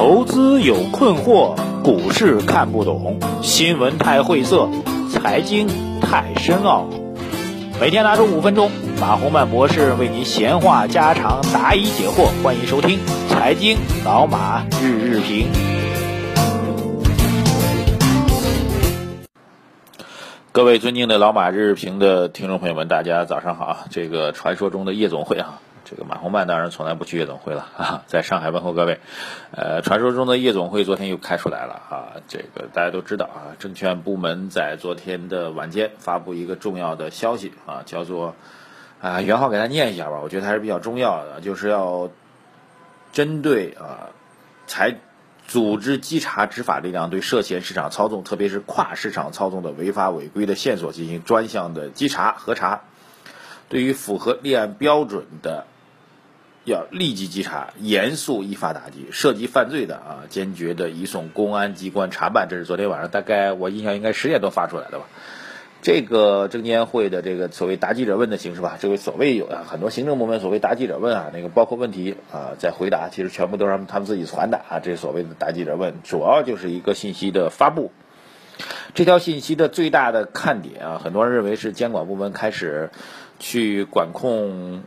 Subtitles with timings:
[0.00, 4.66] 投资有困惑，股市看不懂，新闻太晦涩，
[5.12, 5.68] 财经
[6.00, 6.88] 太深奥。
[7.78, 12.30] 每天拿出五分钟，马洪曼博士为您闲话家常，答疑解惑。
[12.42, 15.48] 欢迎收听《财经老马日日评》。
[20.50, 23.76] 各位尊敬的老马日日评的听众朋友们，大家早上好！
[23.90, 25.60] 这个传说中的夜总会啊。
[25.90, 29.00] 这个马洪曼当然从来不去夜总会了啊，在上海问候各位。
[29.50, 33.58] 呃，传说中的夜总会昨天又开出来了啊，这个大家都知道啊。
[33.58, 38.36] 证券部门在昨天的晚间发布一个重要的消息啊，叫做
[39.00, 42.08] 啊，原号给他念一下吧，我觉得还是比较重要的，就是要
[43.12, 44.10] 针对啊，
[44.68, 44.94] 才
[45.48, 52.82] 组织稽查执法力量对涉嫌市场操纵，特别是跨市场操纵的违法违规的线索进行专项的稽查核查，
[53.68, 55.66] 对于符合立案标准的。
[56.64, 62.48] 要立即稽查，严肃依法打击涉及犯罪的啊，坚决的移送公安机关查办。
[62.50, 65.06] 这是昨天晚上大概我印象应该十点多发出来的吧。
[65.82, 74.80] 这个证监会的这个所谓答记者问的形式吧，这个所谓有啊很多行政部门所谓答记者问啊，那个包括问题啊在回答，其实全部都是他们他们自己传的啊。
[74.80, 77.90] 这所谓的答记者问，主要就是一个信息的发布。
[78.92, 82.90] 这条信息的最大的看点啊，很多人认为是监管部门开始
[83.38, 84.82] 去管控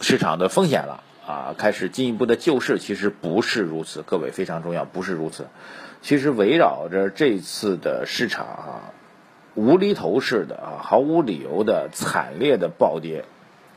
[0.00, 1.02] 市场的风险了。
[1.26, 5.48] 啊，开始进一步的救市，其实不是如此，各位非常重要，不是如此。
[6.00, 8.94] 其实围绕着这次的市场啊，
[9.56, 13.24] 无厘头式的啊，毫无理由的惨烈的暴跌，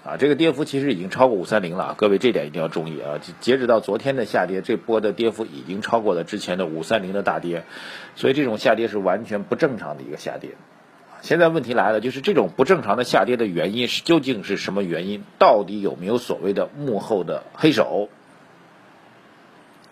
[0.05, 3.20] 啊，这个跌幅其实已经超过五三零了，各位这点一定要注意啊。
[3.39, 7.64] 截止到昨天的下跌，这波的跌幅已经超过了之前的五三零的大跌，
[8.16, 10.52] 所以这种下跌是完全不正常的一个下跌。
[11.22, 15.23] 现在问题来了，就是这种不正常的下跌的原因是究竟是什么原因？
[15.38, 18.09] 到底有没有所谓的幕后的黑手？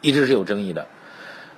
[0.02, 0.88] 一直是有争议的。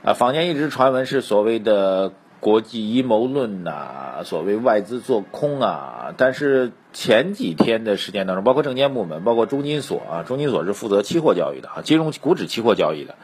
[0.03, 6.14] 啊，坊间一直传闻是所谓的国际阴谋论呐，所谓外资做空啊。
[6.17, 13.15] 但是前几天的时间当中，包括证监部门，包括中金所啊，中金所是负责期货交易的啊，金融股指期货交易的。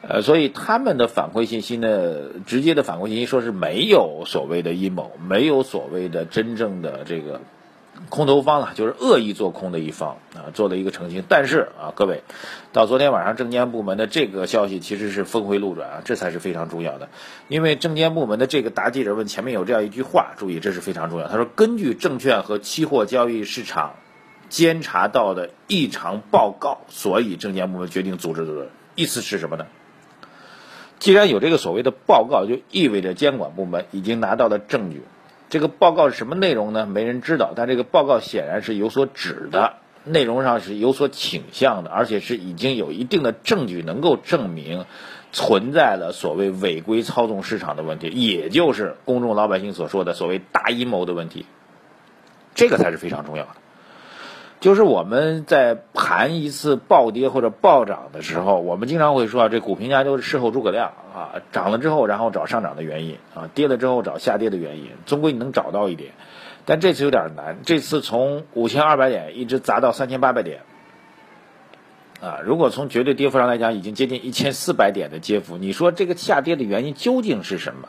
[0.00, 1.88] 呃，所以他们的反馈信息呢，
[2.46, 7.40] 直接的反馈信息说是没有所谓的阴谋，没有所谓的真正的这个
[8.08, 11.24] 空头方了，就是恶意做空的一方啊，做了一个澄清。
[11.28, 12.22] 但是啊，各位，
[12.72, 17.08] 到昨天晚上证监部门的这个消息其实是峰回路转啊，这才是非常重要的。
[17.48, 21.26] 因为证监部门的这个答记者问前面有这样一句话，注意这是非常重要。
[21.26, 23.94] 他说，根据证券和期货交易市场
[24.48, 28.68] 监察到的异常报告，所以证监部门决定组织的。
[28.94, 29.64] 意思是什么呢？
[30.98, 35.02] 既然有这个所谓的报告，就意味着监管部门已经拿到了证据。
[35.48, 36.86] 这个报告是什么内容呢？
[36.86, 37.52] 没人知道。
[37.56, 44.84] 但这个报告显然是有所指的，内容上是有所倾向的，而且是已经有一定的证据能够证明
[45.32, 51.46] 存在了所谓违规操纵市场的问题，也就是公众老百姓所说的所谓大阴谋的问题。
[52.54, 53.50] 这个才是非常重要的。
[54.60, 66.10] 就是我们在盘一次暴跌或者暴涨的时候，我们经常会说啊，这股评家就是事后诸葛亮啊，涨了之后然后找上涨的原因啊，跌了之后找下跌的原因，终归你能找到一点。
[66.64, 70.62] 但这次有点难，这次从五千二百点一直砸到三千八百点，
[72.20, 77.88] 啊，如果从绝对跌幅上来讲，已经接近一千四百点的跌幅，你说这个下跌的原因究竟是什么？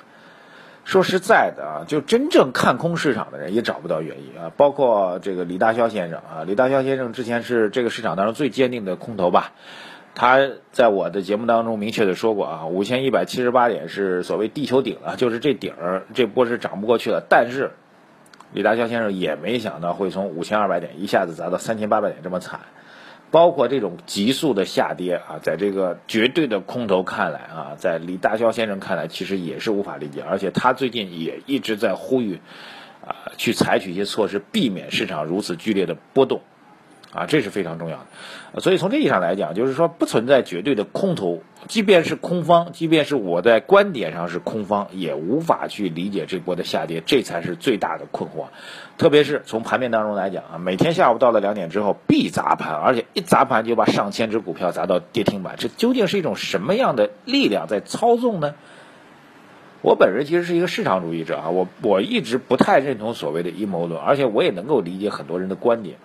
[0.89, 9.51] 说实在的啊，就真正看空市场的人也找不到原因啊，包括这个李大霄先生啊，李大霄先生之前是这个市场当中最坚定的空头吧，
[10.15, 10.39] 他
[10.71, 17.69] 在我的节目当中明确的说过啊，五千一百七十八点是所谓地球顶了，就是这顶儿这波是涨不过去了，但是
[18.51, 22.61] 李大霄先生也没想到会从五千二百点一下子砸到三千八百点这么惨。
[23.31, 32.39] 包括这种急速的下跌啊，在这个绝对的空头看来啊，在李大霄先生看来，其实也是无法理解，而且他最近也一直在呼吁，
[33.05, 36.41] 啊，去采取一些措施，避免市场如此剧烈的波动。
[37.11, 37.97] 啊，这是非常重要
[38.53, 48.45] 的，所以从这意义上来讲，就是说不存在绝对的空头，即便是空方，即便是我在观点上是空方，也无法去理解这波的下跌，这才是最大的困惑。
[48.97, 58.55] 特别是从盘面当中来讲啊，每天下午到了两点之后必砸盘，而且一砸盘就把上千只股票砸到跌停板，这究竟是一种什么样的力量在操纵呢？
[59.81, 65.97] 我本人其实是一个市场主义者啊，我我一直不太认同所谓的阴谋论，而且我也能够理解很多人的观点。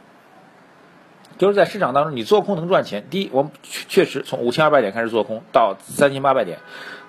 [1.38, 3.04] 就是在市场当中，你做空能赚钱。
[3.10, 6.58] 第一，我们确实从五千二百点开始做空到三千八百点，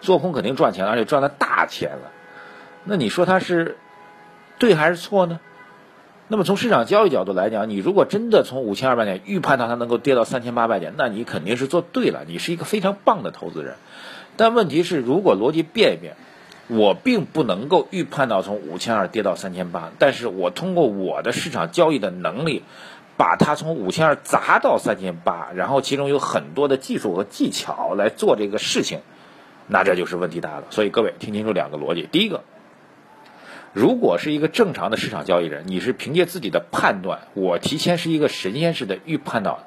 [0.02, 2.12] 做空肯定赚钱，而且赚了大钱了。
[2.84, 3.78] 那你说它是
[4.60, 5.40] 对还是错呢？
[6.28, 13.76] 那么从市场交易角度来讲，你如果真的从五千二百点预判到它能够跌到三千八百点，那你肯定是做对了，你是一个非常棒的投资人。
[14.36, 16.16] 但问题是，如果逻辑变一变，
[16.68, 22.64] 我并不能够预判到从五千二跌到三千八，但是我通过我的市场交易的能力，
[23.18, 29.00] 把它从五千二砸到三千八，然后其中有很多的技术和技巧来做这个事情，
[29.68, 30.64] 那这就是问题大了。
[30.70, 32.44] 所以各位听清楚两个逻辑，第一个。
[33.74, 39.60] 如果是一个正常的市场交易人，你是凭借自己的判断，我提前是一个神仙似的预判到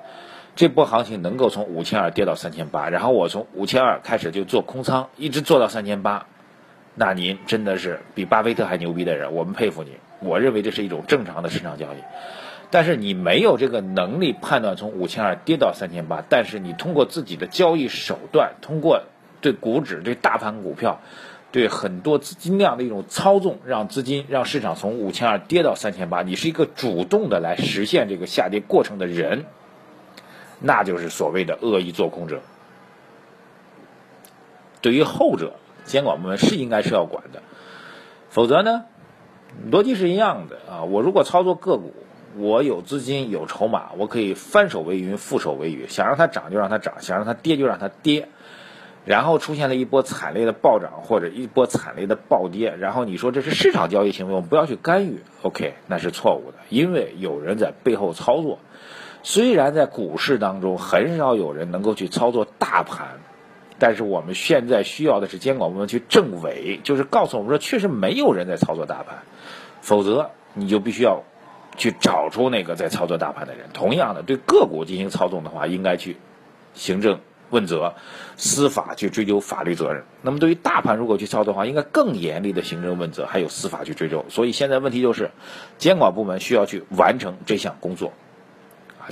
[0.56, 6.24] 这波行情能够从五千二跌到三千八，然后我从五千二开始就做空仓，一直做到三千八，
[6.94, 9.92] 那您真的是比巴菲特还牛逼的人，我们佩服你。
[10.20, 11.98] 我认为这是一种正常的市场交易，
[12.70, 19.04] 但是你没有这个能力判断从五千二跌到三千八，但是你通过自己的交易手段，通过
[19.40, 21.00] 对股指、对大盘股票。
[21.50, 29.46] 对很多资金量的一种操纵，让资金让市场从五千二跌到三千八，你是一个主动的来实现这个下跌过程的人，
[30.60, 32.42] 那就是所谓的恶意做空者。
[34.82, 35.54] 对于后者，
[35.86, 37.40] 监管部门是应该是要管的，
[38.28, 38.84] 否则呢，
[39.72, 40.82] 逻辑是一样的啊。
[40.82, 41.94] 我如果操作个股，
[42.38, 48.29] 我有资金有筹码，我可以翻手为云，覆手为雨，想让它涨就让它涨，想让它跌就让它跌。
[49.05, 58.58] 然后出现了一波惨烈的暴涨或者一波惨烈的暴跌，然后你说这是市场交易行为，我们不要去干预，OK，那是错误的，因为有人在背后操作。
[59.23, 63.20] 虽然在股市当中很少有人能够去操作大盘，
[63.79, 69.23] 但是我们现在需要的是监管部门去证伪，就是告诉我们说确实没有人在操作大盘，
[69.81, 71.23] 否则你就必须要
[71.78, 73.70] 去找出那个在操作大盘的人。
[73.72, 76.19] 同样的，对个股进行操纵的话，应该去
[76.75, 77.20] 行政。
[77.50, 77.94] 问责，
[78.36, 80.04] 司法去追究法律责任。
[80.20, 84.26] 那么对于大盘如果去操作的话，应该更严厉的行政问责，还有司法去追究。
[84.28, 85.30] 所以现在问题就是，
[85.78, 88.12] 监管部门需要去完成这项工作。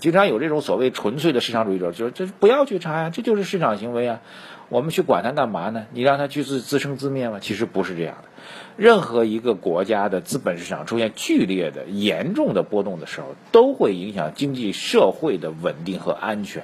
[0.00, 4.20] 经常有这种所谓纯粹的市场主义者，就是这不要去查呀，这就是市场行为啊，
[4.69, 5.87] 我们去管它干嘛呢？
[5.93, 7.38] 你让它去自自生自灭吗？
[7.40, 8.28] 其实不是这样的。
[8.76, 16.62] 任何一个国家的资本市场出现剧烈的、严重的波动的时候，都会影响经济社会的稳定和安全。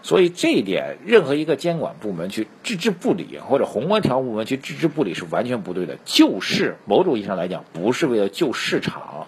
[0.00, 5.98] 所以这一点，任何一个监管部门去置之不理，或者宏观调控部门去置之不理是完全不对的。
[6.04, 9.26] 救市，某种意义上来讲，不是为了救市场，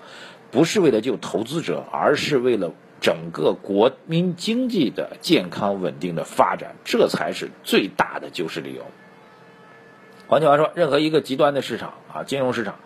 [0.52, 8.82] 不是为了救投资者，而是为了整个国民经济的健康稳定的发展，这才是最大的救市理由。
[10.28, 12.76] 换句话说，任何一个极端的市场啊，金融市场、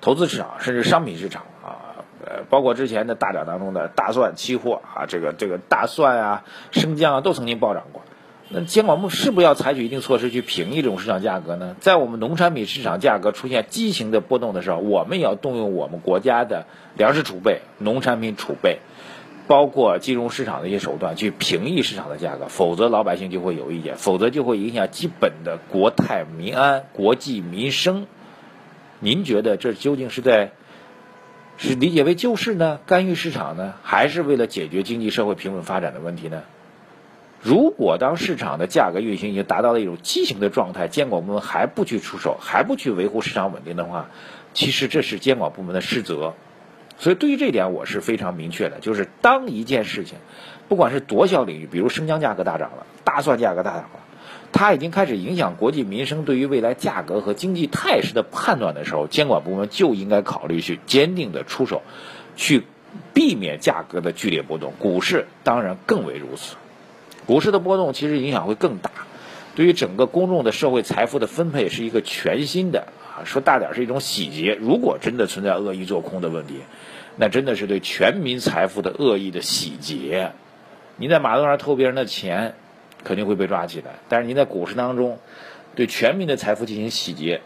[0.00, 1.94] 投资市场，甚至商品市场啊。
[2.26, 8.00] 呃，包括之前的大涨当中的大蒜期货啊，这个这个大蒜啊、生姜啊，都曾经暴涨过。
[8.48, 11.76] 那监管部是不是要采取一定措施去平抑这种市场价格呢？
[11.80, 16.66] 在我们农产品市场价格出现畸形的波动的时候，我们也要动用我们国家的
[16.96, 18.78] 粮食储备、农产品储备，
[19.46, 28.06] 包括金融市场的一些手段去平抑市场的价格，否则老百姓就会有意见，否则就会影响基本的国泰民安、国计民生。
[29.00, 30.52] 您觉得这究竟是在？
[31.56, 36.42] 是理解为救市呢，干预市场呢，还是为了解决经济社会平稳发展的问题呢？
[37.40, 44.08] 如果当市场的价格运行已经达到了一种畸形的状态，监管部门还不去出手，还不去维护市场稳定的话，
[44.52, 46.34] 其实这是监管部门的失责。
[46.98, 50.18] 所以对于这点，我是非常明确的，就是当一件事情，
[50.68, 54.00] 不管是多小领域，比如生姜价格大涨了，大蒜价格大涨了。
[54.52, 61.82] 它已经开始影响国际民生对于未来价格和经济态势的判断的时候，监管部门就应该考虑去坚定的出手，
[62.36, 62.62] 去
[63.12, 64.72] 避免价格的剧烈波动。
[64.78, 66.54] 股市当然更为如此，
[67.26, 68.92] 股市的波动其实影响会更大，
[69.54, 74.56] 对于整个公众的社会财富的分配是一个全新的啊，说大点是一种洗劫。
[74.60, 76.60] 如果真的存在恶意做空的问题，
[77.16, 80.32] 那真的是对全民财富的恶意的洗劫。
[80.96, 82.54] 你在马路上偷别人的钱。
[83.02, 85.18] 肯定会被抓起来，但是您在股市当中
[85.74, 87.42] 对全民的财富进行洗劫，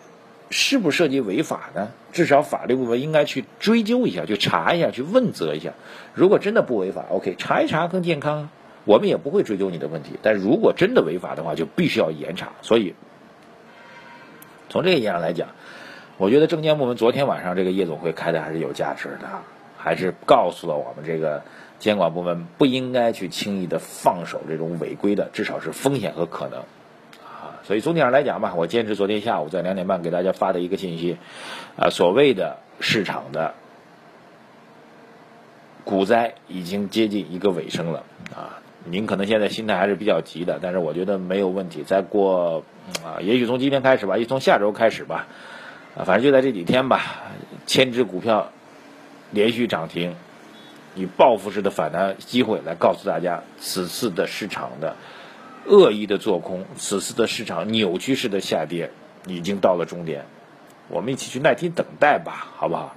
[0.50, 1.88] 是不涉及违法呢？
[2.12, 5.72] 至少法律部门应该去追究一下，去查一下，去问责一下。
[6.14, 8.50] 如果真的不违法，OK，查一查更健康，
[8.88, 10.18] 我们也不会追究你的问题。
[10.22, 12.52] 但如果真的违法的话，就必须要严查。
[12.62, 12.94] 所以
[14.68, 15.50] 从这个意义上来讲，
[16.16, 19.28] 我觉得证监部门昨天晚上这个夜总会开的还是有价值的，
[19.76, 21.42] 还是告诉了我们这个。
[21.78, 26.58] 监管部门不应该去轻易的放手这种违规的，至少是风险和可能，
[27.24, 31.18] 啊，所以总体上来讲吧，我坚持昨天下午在两点半给大家发的一个信息，
[31.76, 33.54] 啊，所谓的市场的
[35.84, 38.02] 股灾已经接近一个尾声了，
[38.34, 38.58] 啊，
[38.90, 42.64] 您可能现在心态还是比较急的，但是我觉得没有问题，再过
[43.04, 45.26] 啊，也许从今天开始吧，也从下周开始吧，
[45.96, 47.22] 啊，反正就在这几天吧，
[47.66, 48.50] 千只股票。
[49.30, 50.16] 连续涨停，
[50.94, 54.96] 以报复式的反弹机会来告诉大家，此次的市场的
[55.66, 58.88] 恶意的做空，此次的市场扭曲式的下跌
[59.26, 60.24] 已经到了终点，
[60.88, 62.96] 我们一起去耐心等待吧，好不好？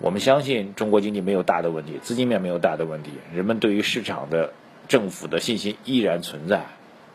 [0.00, 4.54] 我们相信中国经济没有大的问题，资金面没有大的问题，人们对于市场的
[4.88, 6.64] 政府的信心依然存在，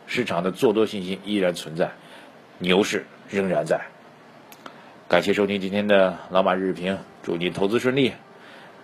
[0.06, 1.90] 市场的做多信心依然存在，
[2.58, 3.80] 牛市仍然在。
[5.08, 8.12] 感谢收听今天的老马日评，祝您投资顺利。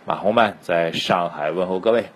[0.05, 2.07] 马红曼在上海问候各位。